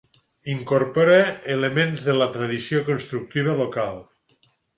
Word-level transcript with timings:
Incorpora 0.51 1.17
elements 1.55 2.07
de 2.07 2.15
la 2.21 2.29
tradició 2.39 2.83
constructiva 2.89 3.55
local. 3.61 4.03